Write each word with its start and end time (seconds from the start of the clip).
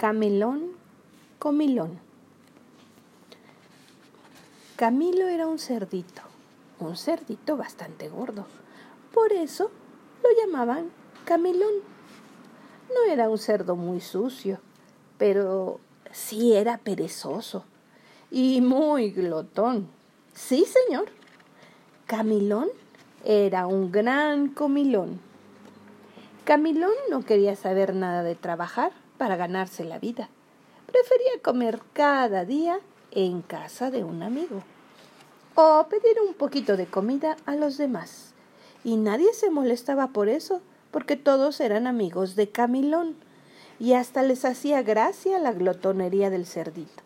Camilón, 0.00 0.70
comilón. 1.38 1.98
Camilo 4.76 5.28
era 5.28 5.46
un 5.46 5.58
cerdito, 5.58 6.22
un 6.78 6.96
cerdito 6.96 7.58
bastante 7.58 8.08
gordo. 8.08 8.46
Por 9.12 9.34
eso 9.34 9.70
lo 10.22 10.30
llamaban 10.40 10.90
Camilón. 11.26 11.74
No 12.88 13.12
era 13.12 13.28
un 13.28 13.36
cerdo 13.36 13.76
muy 13.76 14.00
sucio, 14.00 14.58
pero 15.18 15.80
sí 16.12 16.54
era 16.54 16.78
perezoso 16.78 17.66
y 18.30 18.62
muy 18.62 19.10
glotón. 19.10 19.86
Sí, 20.32 20.64
señor. 20.64 21.10
Camilón 22.06 22.68
era 23.22 23.66
un 23.66 23.92
gran 23.92 24.48
comilón. 24.48 25.20
Camilón 26.46 26.94
no 27.10 27.22
quería 27.22 27.54
saber 27.54 27.94
nada 27.94 28.22
de 28.22 28.34
trabajar 28.34 28.92
para 29.20 29.36
ganarse 29.36 29.84
la 29.84 29.98
vida. 29.98 30.30
Prefería 30.86 31.42
comer 31.42 31.82
cada 31.92 32.46
día 32.46 32.80
en 33.10 33.42
casa 33.42 33.90
de 33.90 34.02
un 34.02 34.22
amigo 34.22 34.62
o 35.54 35.86
pedir 35.90 36.16
un 36.26 36.32
poquito 36.32 36.78
de 36.78 36.86
comida 36.86 37.36
a 37.44 37.54
los 37.54 37.76
demás. 37.76 38.32
Y 38.82 38.96
nadie 38.96 39.34
se 39.34 39.50
molestaba 39.50 40.06
por 40.06 40.30
eso, 40.30 40.62
porque 40.90 41.16
todos 41.16 41.60
eran 41.60 41.86
amigos 41.86 42.34
de 42.34 42.48
Camilón 42.48 43.14
y 43.78 43.92
hasta 43.92 44.22
les 44.22 44.46
hacía 44.46 44.80
gracia 44.80 45.38
la 45.38 45.52
glotonería 45.52 46.30
del 46.30 46.46
cerdito, 46.46 47.02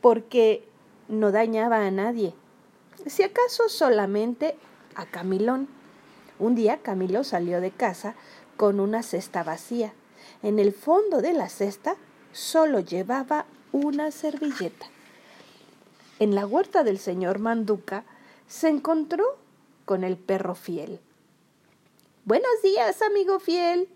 porque 0.00 0.66
no 1.08 1.30
dañaba 1.30 1.86
a 1.86 1.90
nadie, 1.90 2.32
si 3.04 3.22
acaso 3.22 3.68
solamente 3.68 4.56
a 4.94 5.04
Camilón. 5.04 5.68
Un 6.38 6.54
día 6.54 6.78
Camilo 6.78 7.22
salió 7.22 7.60
de 7.60 7.70
casa 7.70 8.14
con 8.56 8.80
una 8.80 9.02
cesta 9.02 9.42
vacía. 9.42 9.92
En 10.42 10.58
el 10.58 10.72
fondo 10.72 11.20
de 11.20 11.32
la 11.32 11.48
cesta 11.48 11.96
solo 12.32 12.80
llevaba 12.80 13.46
una 13.72 14.10
servilleta. 14.10 14.86
En 16.20 16.34
la 16.34 16.46
huerta 16.46 16.84
del 16.84 16.98
señor 16.98 17.38
Manduca 17.38 18.04
se 18.46 18.68
encontró 18.68 19.36
con 19.84 20.04
el 20.04 20.16
perro 20.16 20.54
fiel. 20.54 21.00
Buenos 22.24 22.62
días, 22.62 23.02
amigo 23.02 23.40
fiel. 23.40 23.88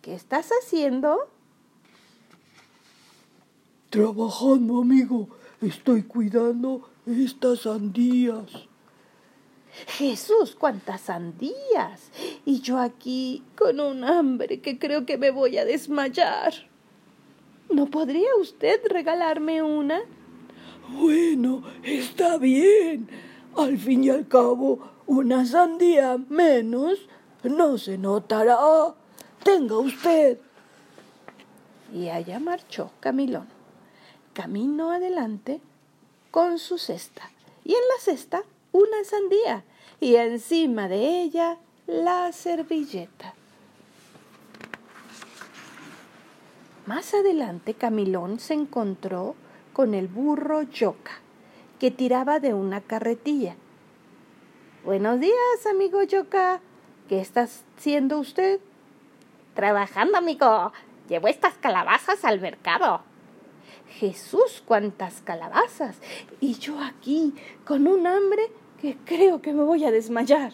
¿Qué 0.00 0.14
estás 0.14 0.50
haciendo? 0.62 1.28
Trabajando, 3.90 4.80
amigo. 4.80 5.28
Estoy 5.60 6.02
cuidando 6.02 6.88
estas 7.06 7.60
sandías. 7.60 8.68
Jesús, 9.86 10.56
cuántas 10.58 11.02
sandías. 11.02 12.10
Y 12.44 12.60
yo 12.60 12.78
aquí 12.78 13.42
con 13.56 13.80
un 13.80 14.04
hambre 14.04 14.60
que 14.60 14.78
creo 14.78 15.06
que 15.06 15.18
me 15.18 15.30
voy 15.30 15.58
a 15.58 15.64
desmayar. 15.64 16.54
¿No 17.70 17.86
podría 17.86 18.34
usted 18.40 18.80
regalarme 18.88 19.62
una? 19.62 20.00
Bueno, 20.90 21.62
está 21.82 22.36
bien. 22.38 23.08
Al 23.56 23.78
fin 23.78 24.04
y 24.04 24.10
al 24.10 24.28
cabo, 24.28 24.78
una 25.06 25.44
sandía 25.46 26.18
menos 26.28 27.08
no 27.42 27.78
se 27.78 27.98
notará. 27.98 28.58
Tenga 29.42 29.78
usted. 29.78 30.38
Y 31.92 32.08
allá 32.08 32.38
marchó 32.40 32.90
Camilón, 33.00 33.46
camino 34.32 34.90
adelante 34.90 35.60
con 36.30 36.58
su 36.58 36.78
cesta. 36.78 37.30
Y 37.64 37.72
en 37.72 37.80
la 37.80 38.02
cesta 38.02 38.42
una 38.74 39.04
sandía 39.04 39.62
y 40.00 40.16
encima 40.16 40.88
de 40.88 41.22
ella 41.22 41.58
la 41.86 42.32
servilleta. 42.32 43.34
Más 46.84 47.14
adelante 47.14 47.74
Camilón 47.74 48.40
se 48.40 48.54
encontró 48.54 49.36
con 49.72 49.94
el 49.94 50.08
burro 50.08 50.62
Yoca, 50.62 51.20
que 51.78 51.92
tiraba 51.92 52.40
de 52.40 52.52
una 52.52 52.80
carretilla. 52.80 53.54
Buenos 54.84 55.20
días, 55.20 55.66
amigo 55.70 56.02
Yoca. 56.02 56.60
¿Qué 57.08 57.20
está 57.20 57.46
haciendo 57.76 58.18
usted? 58.18 58.58
Trabajando, 59.54 60.18
amigo. 60.18 60.72
Llevo 61.08 61.28
estas 61.28 61.54
calabazas 61.54 62.24
al 62.24 62.40
mercado. 62.40 63.02
Jesús, 64.00 64.64
cuántas 64.66 65.20
calabazas. 65.20 65.98
Y 66.40 66.54
yo 66.54 66.80
aquí, 66.80 67.34
con 67.64 67.86
un 67.86 68.08
hambre 68.08 68.50
creo 68.92 69.40
que 69.40 69.52
me 69.52 69.64
voy 69.64 69.84
a 69.84 69.90
desmayar. 69.90 70.52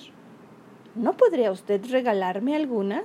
¿No 0.95 1.17
podría 1.17 1.51
usted 1.51 1.85
regalarme 1.91 2.57
alguna? 2.57 3.05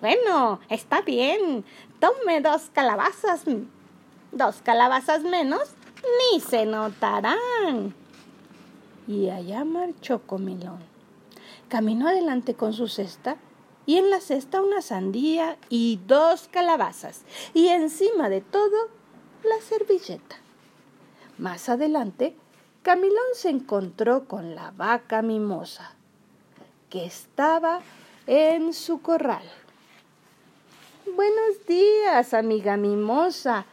Bueno, 0.00 0.60
está 0.68 1.02
bien. 1.02 1.64
Tome 2.00 2.40
dos 2.40 2.70
calabazas. 2.72 3.44
Dos 4.32 4.62
calabazas 4.62 5.22
menos, 5.22 5.74
ni 6.32 6.40
se 6.40 6.64
notarán. 6.64 7.94
Y 9.06 9.28
allá 9.28 9.64
marchó 9.64 10.22
Comilón. 10.22 10.80
Caminó 11.68 12.08
adelante 12.08 12.54
con 12.54 12.72
su 12.72 12.88
cesta 12.88 13.36
y 13.86 13.96
en 13.96 14.10
la 14.10 14.20
cesta 14.20 14.62
una 14.62 14.80
sandía 14.80 15.58
y 15.68 16.00
dos 16.06 16.48
calabazas 16.48 17.22
y 17.52 17.68
encima 17.68 18.28
de 18.28 18.40
todo 18.40 18.88
la 19.42 19.60
servilleta. 19.60 20.36
Más 21.38 21.68
adelante, 21.68 22.36
Camilón 22.82 23.26
se 23.34 23.48
encontró 23.48 24.24
con 24.24 24.56
la 24.56 24.72
vaca 24.72 25.22
mimosa, 25.22 25.94
que 26.90 27.04
estaba 27.04 27.80
en 28.26 28.72
su 28.72 29.00
corral. 29.00 29.44
Buenos 31.14 31.64
días, 31.68 32.34
amiga 32.34 32.76
mimosa. 32.76 33.66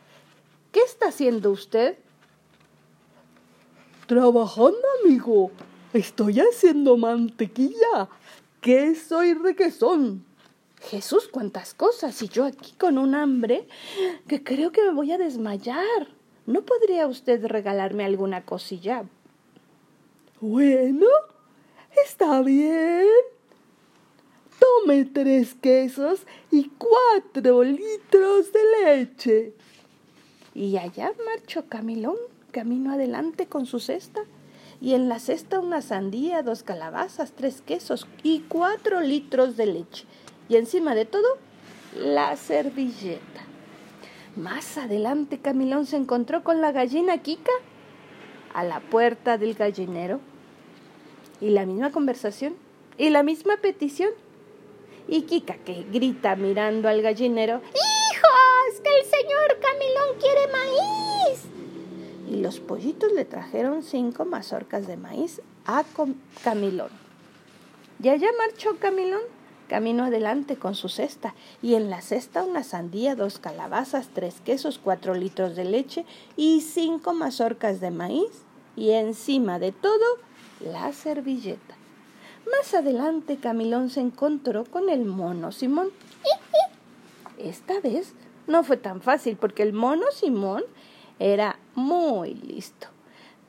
¿Qué 0.72 0.82
está 0.82 1.08
haciendo 1.08 1.50
usted? 1.50 1.98
Trabajando, 4.06 4.78
amigo. 5.04 5.50
Estoy 5.92 6.40
haciendo 6.42 6.96
mantequilla, 6.96 8.10
queso 8.62 9.24
y 9.24 9.34
requesón. 9.34 10.24
Jesús, 10.82 11.28
cuántas 11.28 11.74
cosas. 11.74 12.22
Y 12.22 12.28
yo 12.28 12.46
aquí 12.46 12.74
con 12.74 13.00
un 13.00 13.16
hambre 13.16 13.68
que 14.28 14.44
creo 14.44 14.72
que 14.72 14.84
me 14.84 14.94
voy 14.94 15.12
a 15.12 15.18
desmayar. 15.18 16.19
¿No 16.50 16.64
podría 16.64 17.06
usted 17.06 17.46
regalarme 17.46 18.04
alguna 18.06 18.44
cosilla? 18.44 19.04
Bueno, 20.42 21.06
está 22.04 22.42
bien. 22.42 23.06
Tome 24.58 25.06
tres 25.06 25.54
quesos 25.54 26.22
y 26.50 26.72
cuatro 26.80 27.64
litros 27.64 28.52
de 28.52 28.60
leche. 28.84 29.54
Y 30.56 30.78
allá 30.78 31.12
marchó 31.24 31.66
Camilón, 31.70 32.18
camino 32.50 32.94
adelante 32.94 33.46
con 33.46 33.68
su 33.68 33.80
cesta. 33.80 34.22
Y 34.82 34.96
en 34.96 35.08
la 35.08 35.20
cesta 35.20 35.60
una 35.60 35.84
sandía, 35.84 36.42
dos 36.42 36.64
calabazas, 36.64 37.32
tres 37.34 37.62
quesos 37.62 38.08
y 38.24 38.40
cuatro 38.40 39.02
litros 39.02 39.56
de 39.56 39.68
leche 39.68 40.06
y 40.48 40.56
encima 40.56 40.96
de 40.96 41.06
todo 41.06 41.28
la 41.96 42.36
servilleta. 42.38 43.50
Más 44.40 44.78
adelante 44.78 45.40
Camilón 45.40 45.86
se 45.86 45.98
encontró 45.98 46.46
con 46.46 46.62
la 46.62 46.72
gallina 46.72 47.18
Kika 47.18 47.52
a 48.54 48.64
la 48.64 48.80
puerta 48.80 49.38
del 49.38 49.54
gallinero 49.54 50.22
y 51.42 51.50
la 51.50 51.66
misma 51.66 51.92
conversación 51.92 52.56
y 52.98 53.10
la 53.10 53.22
misma 53.22 53.58
petición. 53.58 54.12
Y 55.10 55.24
Kika 55.24 55.56
que 55.66 55.84
grita 55.92 56.38
mirando 56.38 56.88
al 56.88 57.02
gallinero, 57.02 57.58
¡Hijos! 57.58 58.80
¡Que 58.82 58.90
el 59.00 59.06
señor 59.08 59.60
Camilón 59.60 60.20
quiere 60.22 60.48
maíz! 60.54 61.44
Y 62.30 62.42
los 62.42 62.62
pollitos 62.62 63.12
le 63.12 63.26
trajeron 63.26 63.84
cinco 63.84 64.24
mazorcas 64.24 64.88
de 64.88 64.96
maíz 64.96 65.42
a 65.66 65.84
Camilón. 66.46 66.92
Y 68.02 68.08
allá 68.08 68.30
marchó 68.38 68.78
Camilón 68.80 69.24
Camino 69.70 70.04
adelante 70.04 70.58
con 70.58 70.76
su 70.76 70.90
cesta, 70.90 71.36
y 71.62 71.76
en 71.76 71.90
la 71.90 72.02
cesta 72.02 72.44
una 72.44 72.64
sandía, 72.64 73.16
dos 73.16 73.40
calabazas, 73.40 74.10
tres 74.14 74.42
quesos, 74.44 74.80
cuatro 74.84 75.14
litros 75.14 75.56
de 75.56 75.64
leche 75.64 76.06
y 76.36 76.62
cinco 76.62 77.14
mazorcas 77.14 77.80
de 77.80 77.92
maíz, 77.92 78.44
y 78.76 78.92
encima 78.92 79.60
de 79.60 79.72
todo 79.72 80.18
la 80.60 80.92
servilleta. 80.92 81.76
Más 82.52 82.74
adelante 82.74 83.38
Camilón 83.38 83.90
se 83.90 84.02
encontró 84.02 84.66
con 84.66 84.90
el 84.90 85.06
mono 85.06 85.52
Simón. 85.52 85.90
Esta 87.38 87.80
vez 87.80 88.16
no 88.48 88.64
fue 88.64 88.78
tan 88.78 89.02
fácil 89.02 89.38
porque 89.38 89.64
el 89.64 89.72
mono 89.72 90.06
Simón 90.12 90.64
era 91.20 91.60
muy 91.76 92.34
listo. 92.34 92.88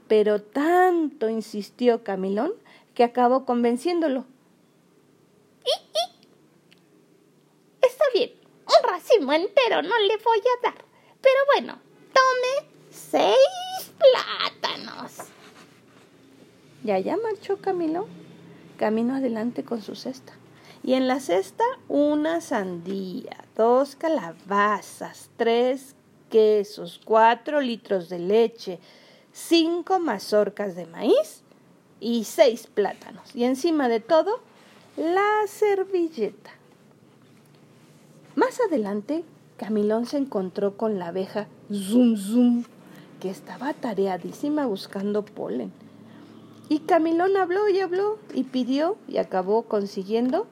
Pero 0.06 0.43
tanto 0.43 1.29
insistió 1.31 2.05
Camilón 2.05 2.53
que 2.94 3.05
acabó 3.05 3.47
convenciéndolo. 3.47 4.27
Entero 9.33 9.83
no 9.83 9.99
le 9.99 10.17
voy 10.19 10.39
a 10.39 10.71
dar. 10.71 10.85
Pero 11.21 11.39
bueno, 11.55 11.79
tome 12.12 12.69
seis 12.91 13.93
plátanos. 13.99 15.29
Y 16.85 16.91
allá 16.91 17.17
marchó 17.23 17.59
Camilo, 17.59 18.09
camino 18.79 19.17
adelante 19.17 19.65
con 19.65 19.83
su 19.83 19.95
cesta. 19.95 20.33
Y 20.83 20.95
en 20.95 21.09
la 21.09 21.21
cesta 21.21 21.65
una 21.89 22.41
sandía, 22.41 23.45
dos 23.55 23.97
calabazas, 23.97 25.29
tres 25.37 25.95
quesos, 26.31 27.01
cuatro 27.05 27.61
litros 27.61 28.09
de 28.09 28.19
leche, 28.19 28.79
cinco 29.33 29.99
mazorcas 29.99 30.75
de 30.75 30.87
maíz 30.87 31.43
y 32.01 32.25
seis 32.25 32.67
plátanos. 32.67 33.35
Y 33.37 33.45
encima 33.45 33.89
de 33.89 34.01
todo, 34.01 34.41
la 34.97 35.47
servilleta. 35.47 36.51
Más 38.50 38.58
adelante, 38.69 39.23
Camilón 39.58 40.06
se 40.06 40.17
encontró 40.17 40.76
con 40.76 40.99
la 40.99 41.06
abeja 41.06 41.47
Zum 41.73 42.17
Zum, 42.17 42.64
que 43.20 43.31
estaba 43.31 43.73
tareadísima 43.75 44.67
buscando 44.67 45.25
polen. 45.25 45.70
Y 46.69 46.81
Camilón 46.81 47.37
habló 47.37 47.69
y 47.69 47.79
habló 47.79 48.19
y 48.35 48.43
pidió 48.43 48.97
y 49.06 49.19
acabó 49.19 49.62
consiguiendo 49.62 50.49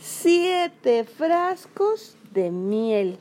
siete 0.00 1.04
frascos 1.04 2.16
de 2.32 2.50
miel. 2.50 3.18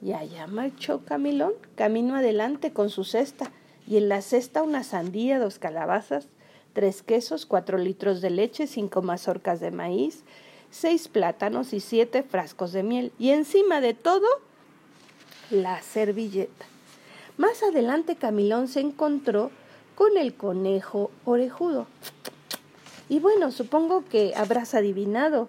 Y 0.00 0.12
allá 0.12 0.46
marchó 0.46 1.00
Camilón, 1.04 1.54
camino 1.74 2.14
adelante 2.14 2.72
con 2.72 2.88
su 2.88 3.02
cesta, 3.02 3.50
y 3.88 3.96
en 3.96 4.08
la 4.08 4.22
cesta 4.22 4.62
una 4.62 4.84
sandía, 4.84 5.40
dos 5.40 5.58
calabazas, 5.58 6.28
tres 6.72 7.02
quesos, 7.02 7.46
cuatro 7.46 7.78
litros 7.78 8.20
de 8.20 8.30
leche, 8.30 8.68
cinco 8.68 9.02
mazorcas 9.02 9.58
de 9.58 9.72
maíz, 9.72 10.22
seis 10.74 11.06
plátanos 11.06 11.72
y 11.72 11.80
siete 11.80 12.22
frascos 12.22 12.72
de 12.72 12.82
miel. 12.82 13.12
Y 13.18 13.30
encima 13.30 13.80
de 13.80 13.94
todo, 13.94 14.26
la 15.50 15.80
servilleta. 15.82 16.66
Más 17.36 17.62
adelante 17.62 18.16
Camilón 18.16 18.68
se 18.68 18.80
encontró 18.80 19.50
con 19.94 20.16
el 20.16 20.34
conejo 20.34 21.10
orejudo. 21.24 21.86
Y 23.08 23.20
bueno, 23.20 23.52
supongo 23.52 24.04
que 24.04 24.34
habrás 24.36 24.74
adivinado 24.74 25.48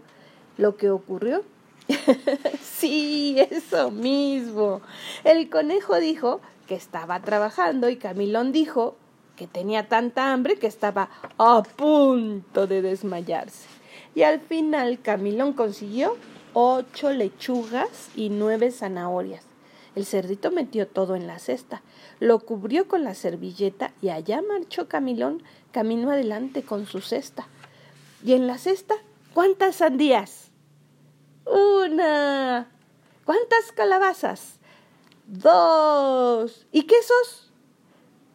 lo 0.58 0.78
que 0.78 0.92
ocurrió. 0.92 1.44
sí, 2.62 3.36
eso 3.50 3.90
mismo. 3.92 4.82
El 5.24 5.50
conejo 5.50 6.00
dijo 6.00 6.42
que 6.68 6.76
estaba 6.76 7.20
trabajando 7.22 7.90
y 7.90 7.98
Camilón 7.98 8.52
dijo 8.52 8.96
que 9.36 9.48
tenía 9.48 9.88
tanta 9.88 10.32
hambre 10.32 10.58
que 10.58 10.68
estaba 10.68 11.10
a 11.38 11.64
punto 11.64 12.68
de 12.68 12.82
desmayarse. 12.82 13.75
Y 14.16 14.24
al 14.24 14.40
final 14.40 15.00
Camilón 15.02 15.54
consiguió 15.54 16.16
ocho 16.54 17.12
lechugas 17.12 18.10
y 18.16 18.30
nueve 18.30 18.72
zanahorias. 18.72 19.44
El 19.96 20.06
cerdito 20.06 20.52
metió 20.52 20.88
todo 20.88 21.16
en 21.16 21.28
la 21.28 21.40
cesta, 21.40 21.82
lo 22.20 22.40
cubrió 22.40 22.88
con 22.88 23.04
la 23.04 23.14
servilleta 23.14 23.92
y 24.02 24.10
allá 24.10 24.42
marchó 24.42 24.88
Camilón 24.88 25.44
camino 25.72 26.12
adelante 26.12 26.64
con 26.64 26.86
su 26.86 27.02
cesta. 27.02 27.48
¿Y 28.24 28.34
en 28.34 28.48
la 28.48 28.58
cesta 28.58 28.96
cuántas 29.34 29.78
sandías? 29.78 30.50
Una. 31.46 32.70
¿Cuántas 33.26 33.72
calabazas? 33.74 34.60
Dos. 35.28 36.66
¿Y 36.72 36.84
quesos? 36.84 37.52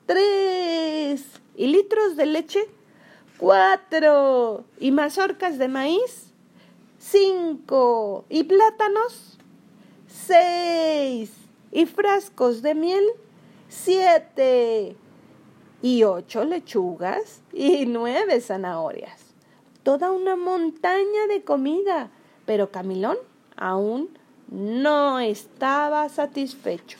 Tres. 0.07 1.25
¿Y 1.57 1.67
litros 1.67 2.17
de 2.17 2.27
leche? 2.27 2.69
Cuatro. 3.41 4.65
¿Y 4.79 4.91
mazorcas 4.91 5.57
de 5.57 5.67
maíz? 5.67 6.35
Cinco. 6.99 8.27
¿Y 8.29 8.45
plátanos? 8.45 9.39
Seis. 10.07 11.33
¿Y 11.73 11.87
frascos 11.87 12.61
de 12.61 12.75
miel? 12.75 13.03
Siete. 13.71 14.95
¿Y 15.81 16.05
ocho 16.05 16.45
lechugas? 16.45 17.41
¿Y 17.55 17.87
nueve 17.87 18.43
zanahorias? 18.43 19.23
Toda 19.85 20.11
una 20.11 20.37
montaña 20.37 21.27
de 21.27 21.43
comida. 21.43 22.11
Pero 22.45 22.71
Camilón 22.71 23.17
aún 23.57 24.11
no 24.51 25.19
estaba 25.19 26.11
satisfecho. 26.11 26.99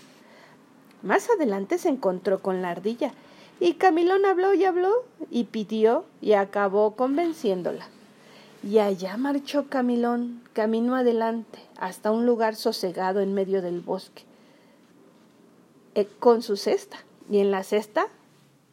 Más 1.03 1.29
adelante 1.29 1.77
se 1.77 1.91
encontró 1.91 2.41
con 2.41 2.63
la 2.63 2.71
ardilla 2.71 3.13
y 3.61 3.75
Camilón 3.75 4.25
habló 4.25 4.55
y 4.55 4.65
habló 4.65 5.05
y 5.31 5.45
pidió 5.45 6.07
y 6.21 6.33
acabó 6.33 6.97
convenciéndola. 6.97 7.87
Y 8.63 8.79
allá 8.79 9.17
marchó 9.17 9.69
Camilón, 9.69 10.43
camino 10.53 10.97
adelante, 10.97 11.61
hasta 11.79 12.11
un 12.11 12.27
lugar 12.27 12.57
sosegado 12.57 13.21
en 13.21 13.33
medio 13.33 13.63
del 13.63 13.81
bosque, 13.81 14.25
eh, 15.95 16.09
con 16.19 16.43
su 16.43 16.57
cesta. 16.57 16.99
Y 17.31 17.39
en 17.39 17.51
la 17.51 17.63
cesta 17.63 18.09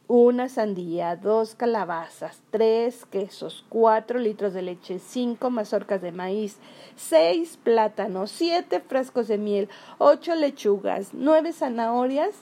una 0.07 0.47
sandía, 0.47 1.17
dos 1.17 1.55
calabazas, 1.55 2.41
tres 2.49 3.05
quesos, 3.05 3.65
cuatro 3.67 4.19
litros 4.19 4.53
de 4.53 4.61
leche, 4.61 4.99
cinco 4.99 5.49
mazorcas 5.49 6.01
de 6.01 6.13
maíz, 6.13 6.57
seis 6.95 7.57
plátanos, 7.61 8.31
siete 8.31 8.79
frascos 8.79 9.27
de 9.27 9.37
miel, 9.37 9.69
ocho 9.97 10.33
lechugas, 10.35 11.09
nueve 11.11 11.51
zanahorias 11.51 12.35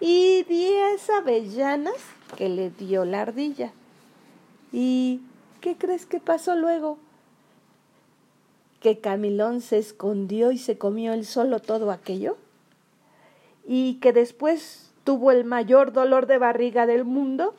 y 0.00 0.42
diez 0.44 1.08
avellanas 1.10 1.96
que 2.36 2.48
le 2.48 2.70
dio 2.70 3.04
la 3.04 3.22
ardilla. 3.22 3.72
¿Y 4.72 5.20
qué 5.60 5.76
crees 5.76 6.06
que 6.06 6.20
pasó 6.20 6.56
luego? 6.56 6.98
Que 8.80 8.98
Camilón 8.98 9.60
se 9.60 9.78
escondió 9.78 10.52
y 10.52 10.58
se 10.58 10.78
comió 10.78 11.12
él 11.12 11.26
solo 11.26 11.60
todo 11.60 11.90
aquello. 11.90 12.38
Y 13.66 13.94
que 13.96 14.12
después 14.12 14.90
tuvo 15.04 15.32
el 15.32 15.44
mayor 15.44 15.92
dolor 15.92 16.26
de 16.26 16.38
barriga 16.38 16.86
del 16.86 17.04
mundo? 17.04 17.54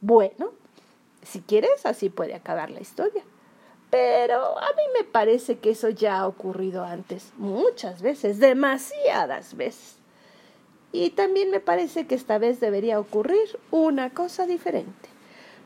Bueno, 0.00 0.50
si 1.22 1.40
quieres, 1.40 1.84
así 1.86 2.10
puede 2.10 2.34
acabar 2.34 2.70
la 2.70 2.80
historia. 2.80 3.24
Pero 3.94 4.58
a 4.58 4.72
mí 4.72 4.82
me 4.98 5.04
parece 5.04 5.58
que 5.58 5.70
eso 5.70 5.88
ya 5.88 6.18
ha 6.18 6.26
ocurrido 6.26 6.82
antes, 6.82 7.32
muchas 7.36 8.02
veces, 8.02 8.40
demasiadas 8.40 9.56
veces. 9.56 9.98
Y 10.90 11.10
también 11.10 11.52
me 11.52 11.60
parece 11.60 12.04
que 12.08 12.16
esta 12.16 12.38
vez 12.38 12.58
debería 12.58 12.98
ocurrir 12.98 13.56
una 13.70 14.10
cosa 14.10 14.48
diferente. 14.48 15.08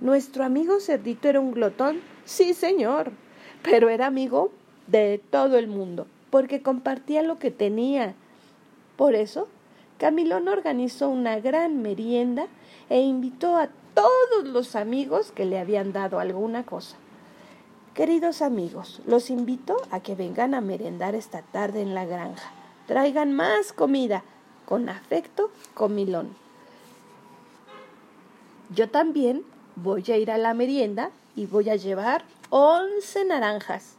Nuestro 0.02 0.44
amigo 0.44 0.78
Cerdito 0.78 1.26
era 1.26 1.40
un 1.40 1.52
glotón, 1.52 2.02
sí 2.26 2.52
señor, 2.52 3.12
pero 3.62 3.88
era 3.88 4.04
amigo 4.04 4.52
de 4.88 5.22
todo 5.30 5.56
el 5.56 5.66
mundo 5.66 6.06
porque 6.28 6.60
compartía 6.60 7.22
lo 7.22 7.38
que 7.38 7.50
tenía. 7.50 8.14
Por 8.96 9.14
eso, 9.14 9.48
Camilón 9.96 10.48
organizó 10.48 11.08
una 11.08 11.40
gran 11.40 11.80
merienda 11.80 12.46
e 12.90 13.00
invitó 13.00 13.56
a 13.56 13.70
todos 13.94 14.44
los 14.44 14.76
amigos 14.76 15.32
que 15.32 15.46
le 15.46 15.58
habían 15.58 15.94
dado 15.94 16.20
alguna 16.20 16.66
cosa. 16.66 16.98
Queridos 17.98 18.42
amigos, 18.42 19.02
los 19.06 19.28
invito 19.28 19.76
a 19.90 19.98
que 19.98 20.14
vengan 20.14 20.54
a 20.54 20.60
merendar 20.60 21.16
esta 21.16 21.42
tarde 21.42 21.82
en 21.82 21.96
la 21.96 22.06
granja. 22.06 22.48
Traigan 22.86 23.32
más 23.32 23.72
comida. 23.72 24.22
Con 24.66 24.88
afecto, 24.88 25.50
Comilón. 25.74 26.36
Yo 28.72 28.88
también 28.88 29.42
voy 29.74 30.04
a 30.10 30.16
ir 30.16 30.30
a 30.30 30.38
la 30.38 30.54
merienda 30.54 31.10
y 31.34 31.46
voy 31.46 31.70
a 31.70 31.74
llevar 31.74 32.22
once 32.50 33.24
naranjas. 33.24 33.96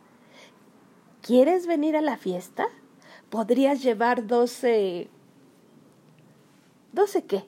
¿Quieres 1.22 1.68
venir 1.68 1.98
a 1.98 2.02
la 2.02 2.16
fiesta? 2.16 2.70
Podrías 3.30 3.84
llevar 3.84 4.28
doce... 4.28 5.10
¿Doce 6.94 7.26
qué? 7.26 7.44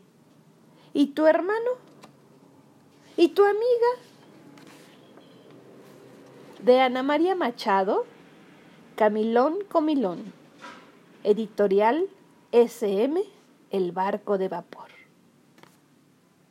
¿Y 0.91 1.13
tu 1.13 1.27
hermano? 1.27 1.71
¿Y 3.15 3.29
tu 3.29 3.45
amiga? 3.45 4.10
De 6.61 6.79
Ana 6.79 7.01
María 7.01 7.33
Machado, 7.33 8.05
Camilón 8.95 9.63
Comilón. 9.67 10.31
Editorial 11.23 12.05
SM 12.51 13.19
El 13.71 13.91
Barco 13.91 14.37
de 14.37 14.47
Vapor. 14.47 14.90